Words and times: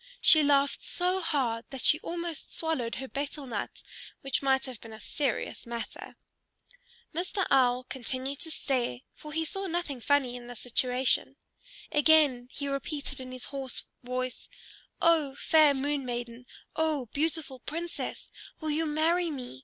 She 0.19 0.41
laughed 0.41 0.83
so 0.83 1.21
hard 1.21 1.65
that 1.69 1.83
she 1.83 1.99
almost 1.99 2.57
swallowed 2.57 2.95
her 2.95 3.07
betel 3.07 3.45
nut, 3.45 3.83
which 4.21 4.41
might 4.41 4.65
have 4.65 4.81
been 4.81 4.93
a 4.93 4.99
serious 4.99 5.67
matter. 5.67 6.17
Mr. 7.13 7.45
Owl 7.51 7.83
continued 7.83 8.39
to 8.39 8.49
stare, 8.49 9.01
for 9.13 9.31
he 9.31 9.45
saw 9.45 9.67
nothing 9.67 10.01
funny 10.01 10.35
in 10.35 10.47
the 10.47 10.55
situation. 10.55 11.35
Again 11.91 12.47
he 12.51 12.67
repeated 12.67 13.19
in 13.19 13.31
his 13.31 13.43
hoarse 13.53 13.83
voice, 14.01 14.49
"O 15.03 15.35
fair 15.35 15.75
Moon 15.75 16.03
Maiden, 16.03 16.47
O 16.75 17.05
beautiful 17.13 17.59
Princess, 17.59 18.31
will 18.59 18.71
you 18.71 18.87
marry 18.87 19.29
me? 19.29 19.59